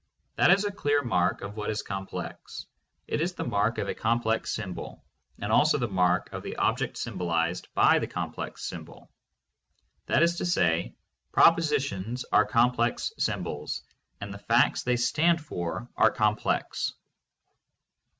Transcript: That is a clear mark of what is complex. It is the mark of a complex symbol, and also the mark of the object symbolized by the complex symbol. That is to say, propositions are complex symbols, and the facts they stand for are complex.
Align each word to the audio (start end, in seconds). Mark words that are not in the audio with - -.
That 0.35 0.49
is 0.49 0.65
a 0.65 0.71
clear 0.71 1.03
mark 1.03 1.41
of 1.43 1.55
what 1.57 1.69
is 1.69 1.83
complex. 1.83 2.65
It 3.07 3.21
is 3.21 3.35
the 3.35 3.43
mark 3.43 3.77
of 3.77 3.87
a 3.87 3.93
complex 3.93 4.51
symbol, 4.51 5.05
and 5.37 5.51
also 5.51 5.77
the 5.77 5.87
mark 5.87 6.33
of 6.33 6.41
the 6.41 6.55
object 6.57 6.97
symbolized 6.97 7.67
by 7.75 7.99
the 7.99 8.07
complex 8.07 8.65
symbol. 8.67 9.11
That 10.07 10.23
is 10.23 10.37
to 10.37 10.45
say, 10.47 10.95
propositions 11.31 12.25
are 12.31 12.45
complex 12.47 13.13
symbols, 13.19 13.83
and 14.19 14.33
the 14.33 14.39
facts 14.39 14.81
they 14.81 14.95
stand 14.97 15.39
for 15.39 15.87
are 15.95 16.09
complex. 16.09 16.93